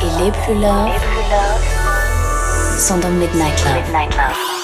et 0.00 0.24
les 0.24 0.30
plus 0.30 0.54
loves 0.54 0.90
sont 2.78 2.96
dans 2.96 3.10
Midnight 3.10 3.62
Love. 3.66 3.74
Midnight 3.84 4.16
Love. 4.16 4.54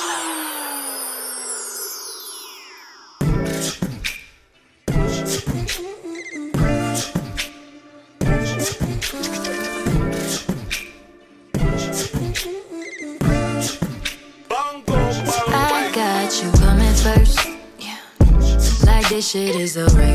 is. 19.77 20.10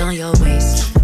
on 0.00 0.14
your 0.14 0.32
waist. 0.40 0.96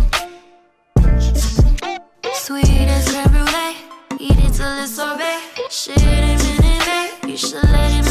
Sweet 2.35 2.89
as 2.89 3.09
creme 3.09 3.31
brulee, 3.31 3.77
eat 4.19 4.39
it 4.39 4.53
till 4.55 4.83
it's 4.83 4.97
sorbet. 4.97 5.41
Shit 5.71 6.03
ain't 6.03 6.43
minute, 6.43 6.85
babe. 6.87 7.31
You 7.31 7.37
should 7.37 7.63
let 7.65 8.01
it. 8.01 8.06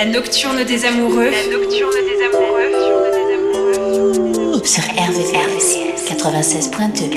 La 0.00 0.06
nocturne 0.06 0.64
des 0.64 0.86
amoureux. 0.86 1.28
La 1.28 1.46
nocturne 1.54 1.92
des 1.92 2.24
amoureux. 2.24 2.72
Sur 4.64 4.82
RVVS 4.82 5.76
96.2 6.08 7.10
96.2 7.10 7.12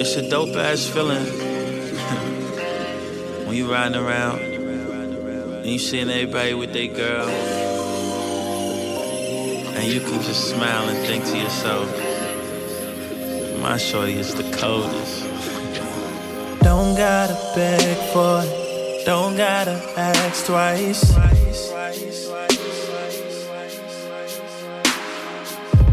It's 0.00 0.16
a 0.16 0.22
dope 0.28 0.56
ass 0.56 0.88
feeling 0.88 1.24
when 3.46 3.54
you 3.54 3.70
riding 3.70 3.94
around 3.94 4.40
and 4.40 5.66
you 5.66 5.78
seeing 5.78 6.10
everybody 6.10 6.54
with 6.54 6.72
their 6.72 6.88
girl, 6.88 7.28
and 9.76 9.84
you 9.84 10.00
can 10.00 10.20
just 10.22 10.48
smile 10.50 10.88
and 10.88 10.98
think 11.06 11.24
to 11.26 11.38
yourself, 11.38 11.86
"My 13.62 13.78
shorty 13.78 14.18
is 14.18 14.34
the 14.34 14.47
coldest." 14.58 15.24
Don't 16.62 16.94
gotta 16.96 17.36
beg 17.54 17.96
for 18.12 18.42
it, 18.44 19.04
don't 19.06 19.36
gotta 19.36 19.80
ask 19.96 20.46
twice. 20.46 21.02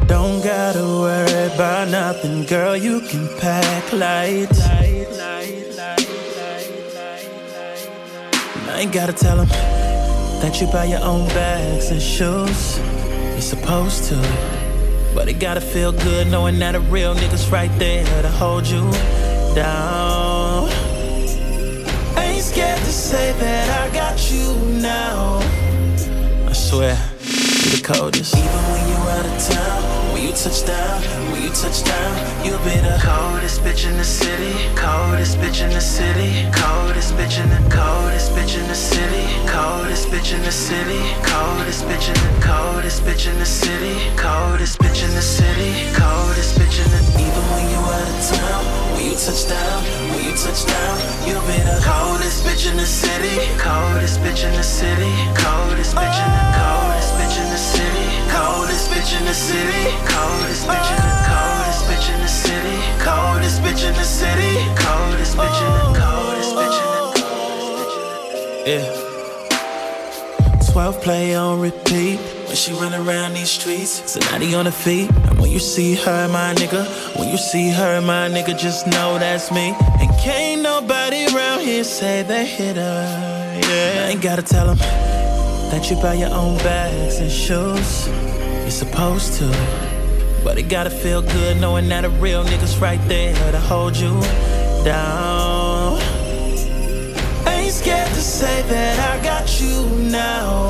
Don't 0.07 0.41
gotta 0.43 0.85
worry 1.03 1.53
about 1.53 1.87
nothing, 1.89 2.45
girl. 2.45 2.75
You 2.77 3.01
can 3.01 3.27
pack 3.39 3.91
light. 3.93 4.55
I 8.67 8.79
ain't 8.81 8.91
gotta 8.91 9.13
tell 9.13 9.37
them 9.37 9.47
that 10.41 10.59
you 10.59 10.67
buy 10.67 10.85
your 10.85 11.01
own 11.01 11.27
bags 11.29 11.91
and 11.91 12.01
shoes. 12.01 12.77
You're 13.33 13.41
supposed 13.41 14.03
to, 14.09 14.15
but 15.15 15.29
it 15.29 15.39
gotta 15.39 15.61
feel 15.61 15.93
good 15.93 16.27
knowing 16.27 16.59
that 16.59 16.75
a 16.75 16.79
real 16.81 17.15
nigga's 17.15 17.49
right 17.49 17.71
there 17.79 18.03
to 18.21 18.29
hold 18.29 18.67
you 18.67 18.81
down. 19.55 20.67
I 22.17 22.25
ain't 22.33 22.43
scared 22.43 22.79
to 22.79 22.91
say 22.91 23.31
that 23.39 23.89
I 23.89 23.93
got 23.95 24.29
you 24.29 24.53
now. 24.81 25.39
I 26.45 26.51
swear, 26.51 26.97
you're 27.21 27.77
the 27.77 27.81
coldest. 27.81 28.35
Even 28.35 28.51
when 28.51 28.89
you're 28.89 29.09
out 29.09 29.25
of 29.25 29.47
town, 29.47 29.94
touch 30.35 30.65
down, 30.65 31.01
when 31.31 31.43
you 31.43 31.49
touch 31.49 31.83
down, 31.83 32.45
you'll 32.45 32.59
be 32.59 32.75
the 32.83 32.99
coldest 32.99 33.61
bitch 33.61 33.87
in 33.87 33.95
the 33.95 34.03
city. 34.03 34.51
Coldest 34.75 35.37
bitch 35.39 35.63
in 35.63 35.69
the 35.71 35.79
city. 35.79 36.43
Coldest 36.51 37.13
bitch 37.15 37.39
in 37.39 37.49
the 37.49 37.63
coldest 37.71 38.31
bitch 38.35 38.59
in 38.59 38.67
the 38.67 38.75
city. 38.75 39.23
Coldest 39.47 40.09
bitch 40.09 40.35
in 40.35 40.41
the 40.43 40.51
city. 40.51 40.99
Coldest 41.23 41.85
bitch 41.85 42.07
in 42.11 42.19
the 42.19 42.45
coldest 42.45 43.03
bitch 43.03 43.31
in 43.31 43.39
the 43.39 43.45
city. 43.45 43.95
Coldest 44.17 44.77
bitch 44.79 45.03
in 45.07 45.15
the 45.15 45.21
city. 45.21 45.71
Coldest 45.95 46.59
bitch 46.59 46.83
in 46.83 46.91
the 46.91 47.01
even 47.15 47.45
when 47.55 47.65
you 47.71 47.79
out 47.79 48.03
of 48.03 48.19
town, 48.27 48.63
when 48.93 49.05
you 49.05 49.15
touch 49.15 49.47
down, 49.47 49.83
when 50.11 50.23
you 50.25 50.35
touch 50.35 50.65
down, 50.67 50.95
you'll 51.23 51.47
be 51.47 51.59
the 51.63 51.79
coldest 51.79 52.43
bitch 52.43 52.69
in 52.69 52.75
the 52.75 52.85
city. 52.85 53.39
Coldest 53.57 54.19
bitch 54.19 54.43
in 54.43 54.53
the 54.53 54.63
city. 54.63 55.11
Coldest 55.39 55.95
bitch 55.95 56.17
in 56.19 56.23
the 56.23 56.24
city. 59.35 59.83
Coldest 60.07 60.63
bitch 60.65 60.89
in 60.95 61.01
the 61.03 61.15
coldest 61.27 61.81
bitch 61.87 62.07
in 62.13 62.19
the 62.21 62.27
city. 62.27 62.77
Coldest 63.03 63.61
bitch 63.61 63.83
in 63.87 63.93
the 63.93 64.03
city. 64.03 64.53
Coldest 64.79 65.35
bitch 65.37 65.59
in 65.65 65.71
the 65.75 65.99
coldest 65.99 66.51
bitch 66.57 66.77
in 66.83 66.89
the 66.95 67.11
coldest 67.21 68.67
Yeah. 68.71 69.05
12 70.71 71.01
play 71.01 71.35
on 71.35 71.59
repeat 71.59 72.17
when 72.47 72.55
she 72.55 72.71
run 72.73 72.93
around 72.93 73.33
these 73.33 73.51
streets. 73.51 74.11
So 74.11 74.19
now 74.21 74.39
they 74.39 74.53
on 74.55 74.65
her 74.65 74.71
feet. 74.71 75.09
And 75.27 75.39
when 75.39 75.51
you 75.51 75.59
see 75.59 75.95
her, 75.95 76.27
my 76.29 76.53
nigga, 76.53 76.83
when 77.17 77.29
you 77.29 77.37
see 77.37 77.69
her, 77.69 78.01
my 78.01 78.29
nigga, 78.29 78.57
just 78.57 78.87
know 78.87 79.19
that's 79.19 79.51
me. 79.51 79.75
And 79.99 80.09
can't 80.19 80.61
nobody 80.61 81.27
around 81.27 81.61
here 81.61 81.83
say 81.83 82.23
they 82.23 82.45
hit 82.45 82.77
her. 82.77 83.61
Yeah. 83.67 84.05
I 84.05 84.11
ain't 84.11 84.21
gotta 84.21 84.41
tell 84.41 84.67
them 84.67 84.77
that 85.71 85.89
you 85.89 85.97
buy 86.01 86.13
your 86.13 86.33
own 86.33 86.57
bags 86.57 87.17
and 87.19 87.31
shoes. 87.31 88.34
You're 88.65 88.71
supposed 88.71 89.33
to. 89.37 89.45
But 90.43 90.57
it 90.57 90.69
gotta 90.69 90.89
feel 90.89 91.21
good 91.21 91.61
knowing 91.61 91.87
that 91.89 92.03
a 92.03 92.09
real 92.09 92.43
nigga's 92.43 92.79
right 92.79 92.99
there 93.07 93.51
to 93.51 93.59
hold 93.59 93.95
you 93.95 94.19
down. 94.83 96.01
Ain't 97.45 97.71
scared 97.71 98.07
to 98.07 98.21
say 98.21 98.63
that 98.63 98.97
I 99.11 99.23
got 99.23 99.61
you 99.61 99.85
now. 100.09 100.69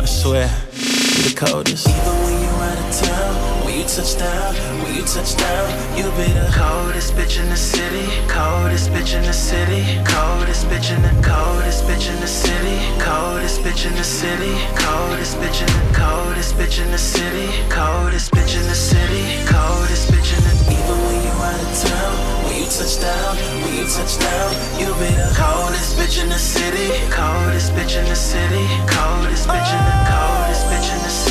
I 0.00 0.06
swear, 0.06 0.48
you're 0.72 1.28
the 1.28 1.34
coldest. 1.36 1.88
Even 1.90 2.04
when 2.24 2.42
you're 2.42 2.52
out 2.52 2.78
of 2.78 3.06
town, 3.06 3.57
you 3.78 3.84
touch 3.84 4.18
down, 4.18 4.54
when 4.82 4.94
you 4.96 5.02
touch 5.02 5.36
down, 5.36 5.66
you'll 5.96 6.10
be 6.18 6.26
the 6.34 6.50
coldest 6.50 7.14
bitch 7.14 7.38
in 7.38 7.48
the 7.48 7.56
city. 7.56 8.06
Coldest 8.26 8.90
bitch 8.90 9.14
in 9.14 9.22
the 9.22 9.32
city. 9.32 9.82
Coldest 10.02 10.66
bitch 10.66 10.90
in 10.90 11.00
the 11.02 11.14
coldest 11.22 11.84
bitch 11.86 12.10
in 12.10 12.18
the 12.20 12.26
city. 12.26 12.76
Coldest 12.98 13.62
bitch 13.62 13.86
in 13.86 13.94
the 13.94 14.02
city. 14.02 14.50
Coldest 14.74 15.36
bitch 15.38 15.60
in 15.62 15.70
the 15.70 15.94
coldest 15.94 16.54
bitch 16.56 16.82
in 16.82 16.90
the 16.90 16.98
city. 16.98 17.46
Coldest 17.70 18.32
bitch 18.34 18.58
in 18.58 18.66
the 18.66 18.74
city. 18.74 19.22
Coldest 19.46 20.10
bitch 20.10 20.30
in 20.34 20.42
the 20.42 20.54
even 20.74 20.98
when 21.06 21.18
you 21.22 21.34
out 21.38 21.60
of 21.62 21.72
town, 21.78 22.14
when 22.44 22.56
you 22.58 22.66
touch 22.66 22.98
down, 22.98 23.36
when 23.62 23.72
you 23.78 23.86
touch 23.86 24.18
down, 24.18 24.50
you'll 24.80 24.98
be 24.98 25.10
the 25.14 25.30
coldest 25.38 25.94
bitch 25.94 26.18
in 26.18 26.28
the 26.28 26.38
city. 26.38 26.90
Coldest 27.14 27.70
bitch 27.78 27.94
in 27.94 28.06
the 28.10 28.16
city. 28.16 28.64
Coldest 28.90 29.46
bitch 29.46 29.70
in 29.70 29.82
the 29.86 29.98
coldest 30.10 30.66
bitch 30.66 30.88
in 30.90 31.00
the 31.06 31.10
city. 31.10 31.27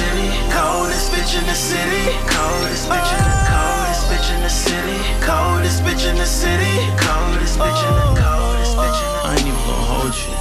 Coldest 0.49 1.11
bitch 1.11 1.37
in 1.37 1.45
the 1.45 1.53
city. 1.53 2.03
Coldest 2.25 2.89
bitch 2.89 3.11
in 3.13 3.21
the 3.21 3.37
coldest 3.53 4.03
bitch 4.09 4.29
in 4.33 4.41
the 4.41 4.49
city. 4.49 4.97
Coldest 5.21 5.83
bitch 5.83 6.09
in 6.09 6.15
the 6.15 6.25
city. 6.25 6.73
Coldest 6.97 7.59
bitch 7.59 7.81
in 7.87 7.93
the 8.01 8.21
coldest 8.21 8.77
bitch 8.77 8.99
in 9.03 9.09
the 9.13 9.27
I 9.27 9.35
ain't 9.37 9.41
even 9.41 9.61
gonna 9.67 9.91
hold 9.93 10.15
you. 10.23 10.33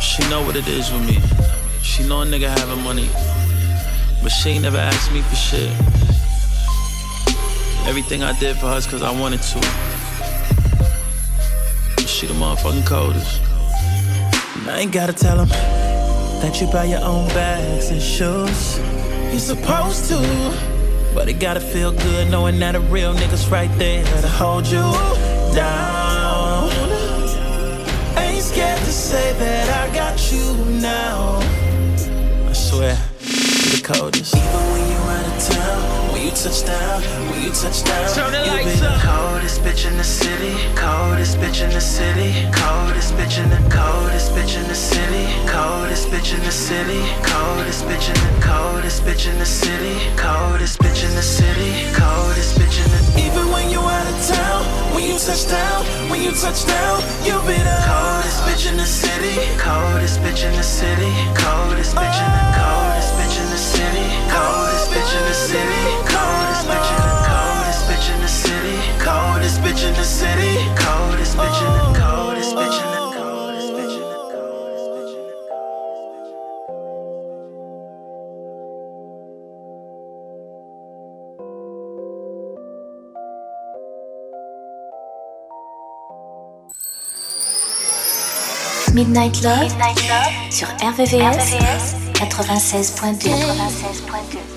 She 0.00 0.28
know 0.30 0.42
what 0.42 0.56
it 0.56 0.66
is 0.66 0.90
with 0.90 1.06
me. 1.06 1.20
She 1.82 2.02
know 2.08 2.22
a 2.22 2.24
nigga 2.24 2.48
having 2.48 2.82
money. 2.82 3.08
But 4.22 4.30
she 4.30 4.50
ain't 4.50 4.62
never 4.62 4.78
asked 4.78 5.12
me 5.12 5.20
for 5.20 5.36
shit. 5.36 5.70
Everything 7.86 8.24
I 8.24 8.36
did 8.40 8.56
for 8.56 8.66
her 8.66 8.78
is 8.78 8.86
cause 8.86 9.02
I 9.02 9.12
wanted 9.12 9.42
to. 9.42 9.60
She 12.06 12.26
the 12.26 12.34
motherfucking 12.34 12.86
coldest. 12.86 13.40
And 14.56 14.70
I 14.70 14.78
ain't 14.80 14.92
gotta 14.92 15.12
tell 15.12 15.44
him 15.44 15.85
that 16.46 16.60
you 16.60 16.66
buy 16.68 16.84
your 16.84 17.02
own 17.02 17.26
bags 17.30 17.90
and 17.90 18.00
shoes. 18.00 18.78
You're 19.32 19.40
supposed 19.40 20.08
to. 20.10 20.18
But 21.12 21.28
it 21.28 21.40
gotta 21.40 21.60
feel 21.60 21.90
good 21.90 22.30
knowing 22.30 22.60
that 22.60 22.76
a 22.76 22.80
real 22.80 23.12
nigga's 23.14 23.48
right 23.48 23.72
there 23.78 24.04
to 24.04 24.28
hold 24.28 24.64
you 24.66 24.86
down. 25.56 26.70
Ain't 28.16 28.44
scared 28.44 28.78
to 28.78 28.92
say 28.92 29.32
that 29.40 29.66
I 29.82 29.92
got 29.92 30.30
you 30.30 30.46
now. 30.80 31.40
I 32.48 32.52
swear, 32.52 32.96
you're 33.20 33.74
the 33.76 33.82
coldest. 33.82 34.36
Even 34.36 34.64
when 34.70 34.90
you're 34.90 35.10
out 35.16 35.26
of 35.26 35.48
town, 35.48 36.15
you 36.26 36.32
touch 36.32 36.66
down, 36.66 37.02
when 37.30 37.42
you 37.42 37.50
touch 37.50 37.84
down, 37.84 38.10
Turn 38.10 38.32
the 38.32 38.42
you'll 38.42 38.66
be 38.66 38.74
the 38.82 38.90
up. 38.90 39.00
coldest 39.00 39.62
bitch 39.62 39.86
in 39.86 39.96
the 39.96 40.04
city. 40.04 40.54
Coldest 40.74 41.38
bitch 41.38 41.62
in 41.62 41.70
the 41.70 41.80
city. 41.80 42.30
Coldest 42.50 43.14
bitch 43.14 43.38
in 43.38 43.48
the 43.50 43.62
coldest 43.70 44.32
bitch 44.34 44.58
in 44.58 44.66
the 44.66 44.74
city. 44.74 45.24
Coldest 45.46 46.08
bitch 46.10 46.34
in 46.34 46.42
the 46.42 46.50
city. 46.50 46.98
Coldest 47.22 47.84
bitch 47.86 48.08
in 48.10 48.18
the 48.26 48.32
coldest 48.42 49.04
bitch 49.06 49.30
in 49.30 49.38
the 49.38 49.46
city. 49.46 49.94
Coldest 50.16 50.78
bitch 50.82 51.06
in 51.06 51.14
the 51.14 51.22
city. 51.22 51.70
Coldest 51.94 52.58
bitch 52.58 52.76
in 52.82 52.90
the 52.90 53.02
even 53.22 53.46
when 53.54 53.70
you 53.70 53.78
out 53.78 54.06
of 54.10 54.18
town, 54.26 54.64
when 54.94 55.04
you 55.06 55.18
touch 55.18 55.46
down, 55.46 55.84
when 56.10 56.20
you 56.22 56.32
touch 56.32 56.66
down, 56.66 57.02
you'll 57.22 57.46
be 57.46 57.54
the 57.54 57.78
coldest 57.86 58.42
bitch 58.42 58.66
in 58.66 58.76
the 58.76 58.88
city. 58.88 59.34
Coldest 59.62 60.18
bitch 60.20 60.42
in 60.42 60.54
the 60.58 60.66
city. 60.66 61.12
Coldest 61.38 61.94
bitch 61.94 62.18
in 62.18 62.30
the 62.34 62.46
coldest 62.58 63.14
bitch 63.76 63.88
in 63.88 63.92
the 63.92 64.04
city. 64.04 64.06
Coldest 64.32 64.90
bitch 64.90 65.12
in 65.18 65.24
the 65.26 65.34
city. 65.34 65.82
Coldest 66.08 66.66
bitch 66.68 66.90
in 66.92 67.00
the 67.08 67.16
coldest 67.28 67.82
bitch 67.88 68.08
in 68.14 68.20
the 68.20 68.28
city. 68.28 68.76
Coldest 68.98 69.60
bitch 69.60 69.82
in 69.86 69.94
the 69.94 70.04
city. 70.04 70.52
Coldest 70.76 71.36
bitch 71.36 71.60
in 71.66 71.72
the 71.76 71.82
coldest 72.00 72.52
bitch 72.56 72.78
in 72.82 72.88
the 72.92 73.00
coldest 73.16 73.72
bitch 73.74 73.96
in 73.96 74.02
the 74.02 74.16
Midnight 88.94 89.42
Love, 89.42 89.70
sur 90.50 90.68
RVVS, 90.80 92.05
96.2 92.16 93.28
96.2 93.28 94.56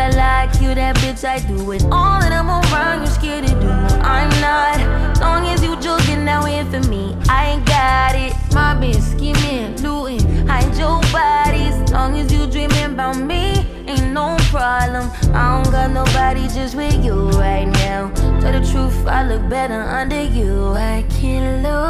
I 0.00 0.08
like 0.10 0.60
you, 0.62 0.74
that 0.74 0.96
bitch, 0.96 1.24
I 1.24 1.40
do 1.46 1.72
it. 1.72 1.82
All 1.84 2.20
that 2.20 2.32
I'm 2.32 2.48
around, 2.48 2.98
you're 3.00 3.06
scared 3.08 3.46
to 3.46 3.54
do. 3.60 3.79
I'm 4.02 4.30
not. 4.40 5.20
Long 5.20 5.46
as 5.46 5.62
you 5.62 5.78
joking 5.80 6.24
now 6.24 6.46
in 6.46 6.70
for 6.70 6.80
me, 6.88 7.16
I 7.28 7.50
ain't 7.52 7.66
got 7.66 8.14
it. 8.14 8.32
My 8.52 8.74
bitch 8.74 9.00
scheming, 9.00 9.76
looting, 9.82 10.46
hide 10.46 10.74
your 10.76 11.00
bodies. 11.12 11.76
Long 11.92 12.16
as 12.16 12.32
you 12.32 12.46
dreaming 12.46 12.94
about 12.94 13.16
me, 13.16 13.66
ain't 13.86 14.12
no 14.12 14.36
problem. 14.50 15.10
I 15.34 15.62
don't 15.62 15.70
got 15.72 15.90
nobody 15.90 16.48
just 16.48 16.74
with 16.74 17.04
you 17.04 17.30
right 17.30 17.66
now. 17.66 18.10
Tell 18.40 18.52
the 18.52 18.66
truth, 18.70 19.06
I 19.06 19.26
look 19.26 19.48
better 19.48 19.82
under 19.82 20.22
you. 20.22 20.72
I 20.72 21.04
can't 21.10 21.62
lose 21.62 21.89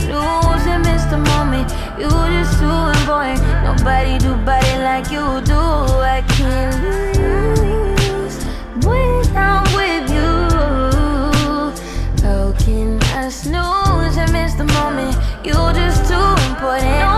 lose 0.00 0.66
and 0.66 0.82
miss 0.84 1.04
the 1.04 1.18
moment? 1.18 1.70
You 1.98 2.08
just 2.08 2.58
too 2.58 2.80
important. 2.98 3.40
Nobody 3.64 4.18
do 4.18 4.34
body 4.44 4.74
like 4.82 5.10
you 5.10 5.40
do. 5.42 5.60
I 6.16 6.22
can't 6.28 6.74
lose 6.82 8.36
when 8.84 9.36
I'm 9.36 9.64
with 9.78 10.10
you. 10.10 10.32
How 12.22 12.52
can 12.64 13.02
I 13.14 13.28
snooze 13.28 14.16
and 14.16 14.32
miss 14.32 14.54
the 14.54 14.64
moment? 14.64 15.16
You 15.44 15.54
just 15.72 16.08
too 16.08 16.28
important. 16.48 17.13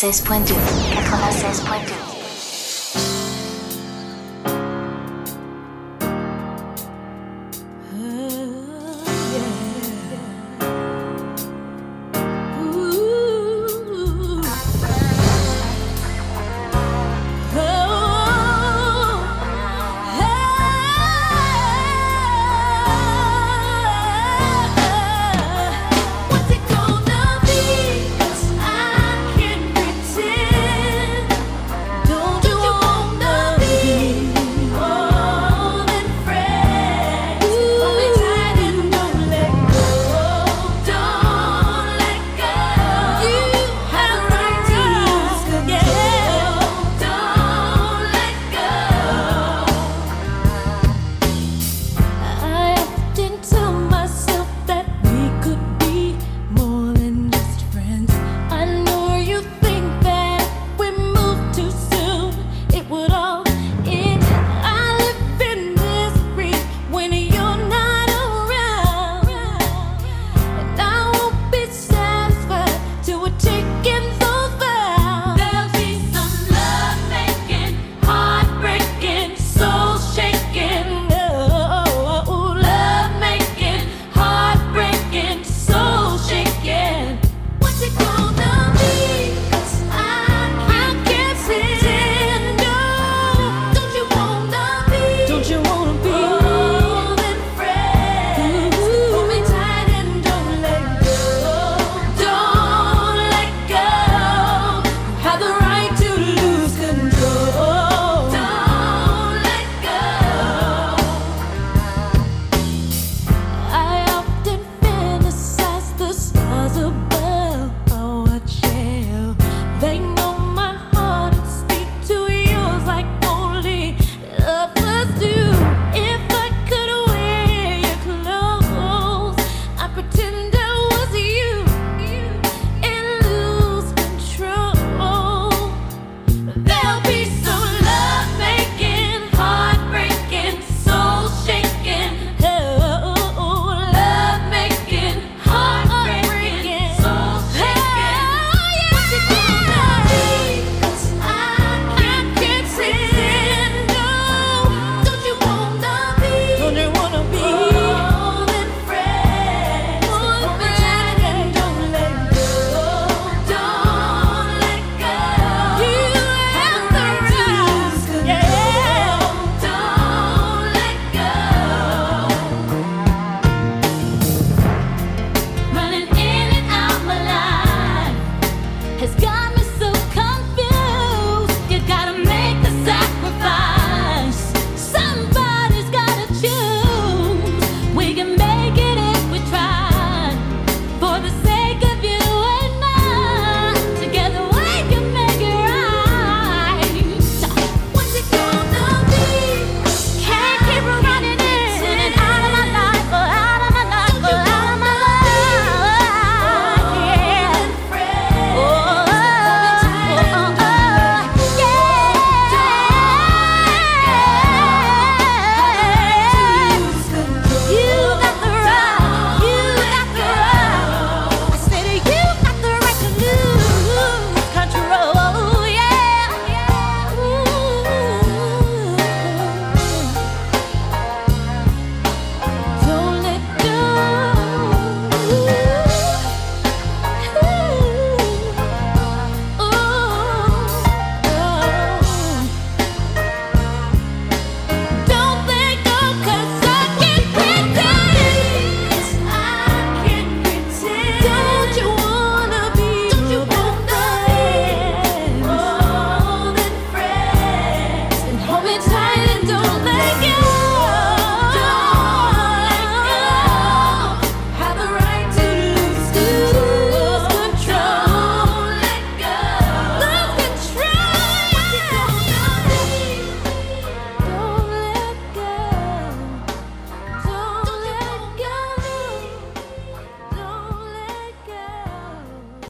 16.2 0.00 0.99